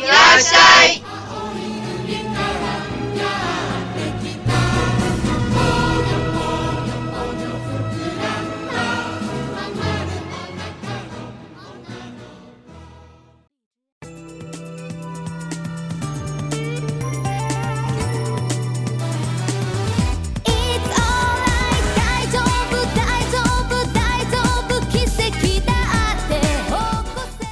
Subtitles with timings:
[0.00, 1.09] いらっしゃい。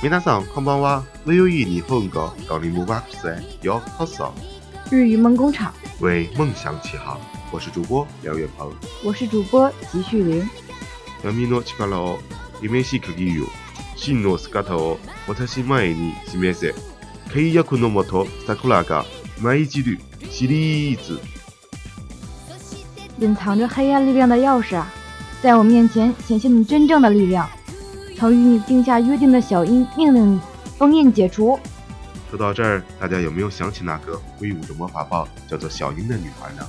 [0.01, 4.31] 名大嗓康邦娃，VU 你风格高林木瓦克斯，York Castle。
[4.89, 5.73] 日语梦工厂。
[5.99, 7.19] 为梦想起航，
[7.51, 8.71] 我是主播梁元鹏。
[9.03, 10.47] 我是主播吉旭林。
[11.21, 12.17] 闇の力を
[12.61, 13.45] イメージ出来る。
[13.97, 16.73] 真の姿を私前に示せ。
[17.33, 19.03] 開いたこの扉、さくらが
[19.41, 19.99] 満溢する。
[20.31, 21.19] シリーズ。
[23.19, 24.87] 隐藏着黑暗力量的钥匙啊，
[25.41, 27.49] 在我面前显现你真正的力量。
[28.19, 30.41] 曾与你定下约定的小樱命令你
[30.77, 31.57] 封印解除。
[32.29, 36.67] 说到这儿，大家有没有想起那个挥舞着魔法棒叫做小樱的女孩呢？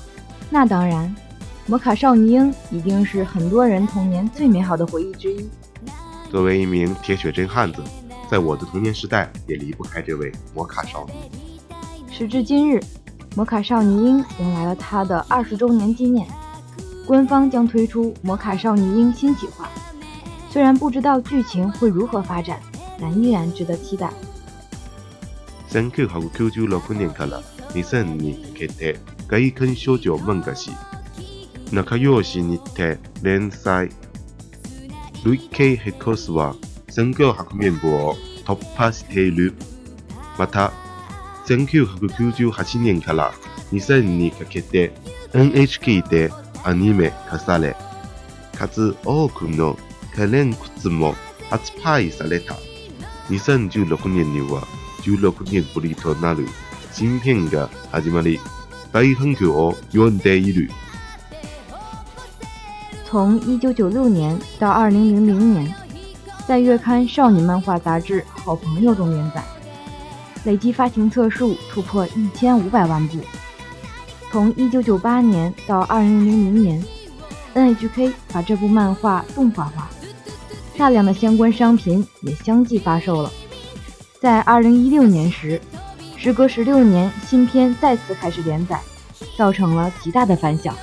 [0.48, 1.12] 那当然，
[1.66, 5.50] 魔卡少女樱一定是很多人童年最美好的回忆之一。
[6.30, 7.82] 作为一名铁血真汉子，
[8.30, 11.12] 在我的童年时代也离不开这位魔卡少女。
[12.14, 12.80] 时至今日，
[13.34, 16.28] 魔卡少女樱迎来了她的二十周年纪念，
[17.08, 19.68] 官方将推出魔卡少女樱新企划。
[20.50, 22.58] 虽然不知道剧情会如何发展，
[23.00, 24.12] 但依然值得期待。
[25.70, 27.40] 1996年から
[27.72, 30.72] 2000にかけて外観少女漫画誌
[31.70, 33.90] 仲良しにて連載
[35.24, 36.56] 累計ヘコ数は
[36.88, 39.54] 1900面部を突破している
[40.36, 40.72] また
[41.46, 43.32] 1998年から
[43.72, 44.90] 2000にかけて
[45.32, 46.32] NHK で
[46.64, 47.76] アニメ化され
[48.56, 49.78] 数多くの
[50.15, 51.15] 関連グッズも
[51.49, 52.55] 発売された
[53.29, 54.63] 2016年には
[55.03, 56.47] 16年ぶりとなる
[56.91, 58.39] 新編が始まり、
[58.91, 60.69] 大反響を呼んでいる。
[63.05, 65.73] 从1996年到2000年，
[66.47, 69.43] 在月刊少女漫画杂志《好朋友》中连载，
[70.45, 73.19] 累计发行册数突破1500万部。
[74.31, 76.03] 从1998年到2000
[76.51, 76.83] 年，
[77.53, 79.89] NHK 把这部漫画动画化，
[80.79, 83.31] 大量的相关商品也相继发售了。
[84.19, 85.61] 在2016年时，
[86.17, 88.79] 时隔16年，新篇再次开始连载，
[89.37, 90.75] 造成了极大的反响。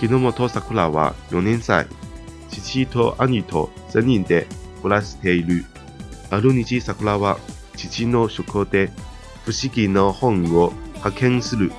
[0.00, 1.86] 木之桜は4年生。
[2.48, 4.46] 父と兄と3人で
[4.82, 5.64] 暮らしている。
[6.30, 7.38] ある日桜は
[7.76, 8.90] 父の職で
[9.44, 11.70] 不思議な本を発見する。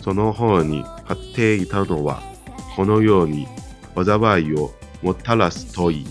[0.00, 2.22] その本に貼っていたのは、
[2.76, 3.48] このように
[3.96, 4.72] 災いを
[5.02, 6.06] もたらす問い。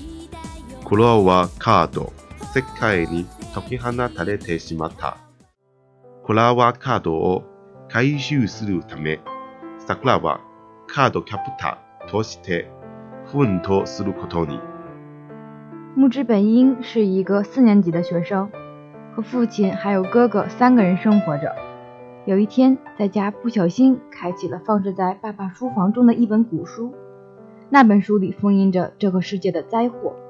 [0.91, 2.13] フロアカード、
[2.53, 5.19] 世界に解き放たれてしまった。
[6.25, 7.45] フラワーカードを
[7.89, 9.21] 回収するため、
[9.79, 10.41] 桜は
[10.89, 12.69] カードキャプターとして
[13.27, 14.59] 奮闘することに。
[15.95, 18.49] 木之本樱是一个四年级的学生，
[19.15, 21.55] 和父亲还有哥哥三个人生活着。
[22.27, 26.93] 有一天，在家不小心开启了放置在爸爸书房中的一本古书，
[27.69, 30.17] 那本书里封印着这个世界的灾祸——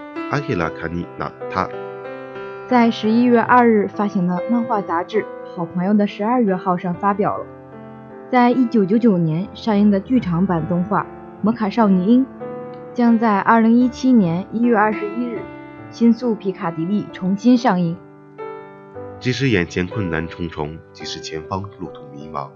[0.30, 1.68] 明らかになった。
[2.68, 5.22] 在十一月二日发行的漫画杂志《
[5.54, 7.46] 好朋友》的十二月号上发表了，
[8.30, 11.02] 在一九九九年上映的剧场版动画《
[11.42, 12.24] 魔卡少女樱》
[12.92, 15.40] 将在二零一七年一月二十一日
[15.90, 17.96] 新宿皮卡迪利重新上映。
[19.20, 22.48] 即使眼前困难重重，即使前方路途迷茫，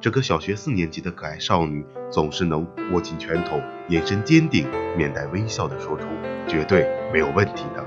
[0.00, 4.66] 这个小学四年级的可爱少女总是能握紧拳头，眼神坚定，
[4.96, 6.06] 面带微笑地说出
[6.46, 7.84] “绝对没有问题的”。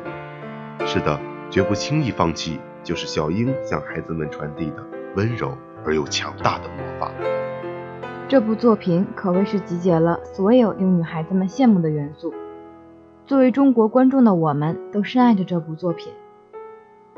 [0.86, 1.20] 是的。
[1.50, 4.78] 绝不轻易放弃，就是小樱向孩子们传递的
[5.18, 5.52] 温柔
[5.86, 7.12] 而又强大的魔法。
[8.30, 12.34] 这部作品可谓是集结了所有令女孩子们羡慕的元素。
[13.28, 16.14] 作为中国观众的我们，都深爱着这部作品。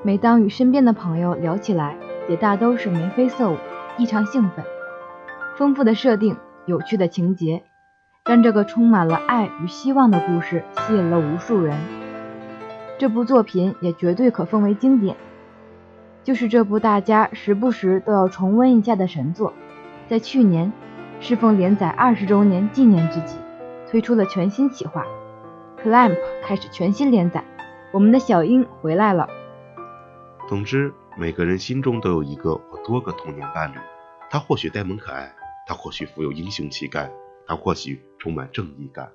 [0.01, 1.95] 每当与身边的朋友聊起来，
[2.27, 3.57] 也大都是眉飞色舞，
[3.99, 4.65] 异常兴奋。
[5.55, 7.63] 丰富的设定，有趣的情节，
[8.25, 11.77] 让这个充满了爱与希望的故事吸引了无数人。
[12.97, 15.15] 这部作品也绝对可奉为经典，
[16.23, 19.53] 就是这部大家时不时都要重温一下的神作。
[20.07, 20.71] 在去年
[21.19, 23.37] 适逢连载二十周年纪念之际，
[23.89, 25.05] 推出了全新企划
[25.81, 27.43] ，Clamp 开始全新连载，
[27.91, 29.27] 我们的小樱回来了。
[30.47, 33.75] 总之，每个人心中都有一个或多个童年伴侣，
[34.29, 35.33] 他或许呆萌可爱，
[35.67, 37.11] 他或许富有英雄气概，
[37.47, 39.11] 他或许充满正义感。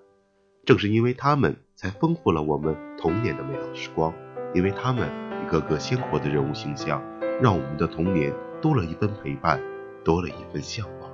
[0.64, 1.56] 正是因为他们。
[1.80, 4.12] 才丰富了我们童年的美好时光，
[4.52, 5.08] 因为他们
[5.40, 7.00] 一个个鲜活的人物形象，
[7.40, 9.60] 让我们的童年多了一份陪伴，
[10.04, 11.10] 多了一份向往。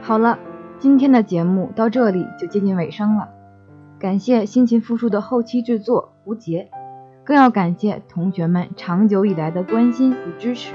[0.00, 0.38] 好了，
[0.78, 3.28] 今天的节目到这里就接近尾声了，
[3.98, 6.70] 感谢辛勤付出的后期制作吴杰，
[7.22, 10.72] 更要感谢同学们长久以来的关心与支持，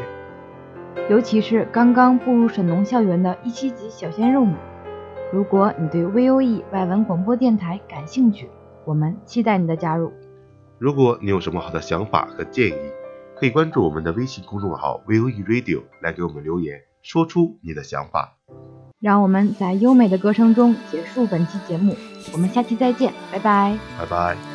[1.09, 4.55] 尤其是刚刚步入沈农校园的一七级小鲜肉们。
[5.31, 8.49] 如果你对 VOE 外文广播电台感兴趣，
[8.85, 10.11] 我们期待你的加入。
[10.77, 12.91] 如果你有什么好的想法和建议，
[13.35, 18.37] 可以关注我们的微信公众号 VOE Radio 来给我们留言，说出你的想法。
[18.99, 21.95] 让我们在优美的歌声中结束本期节目，
[22.33, 24.54] 我们下期再见，拜拜，拜拜。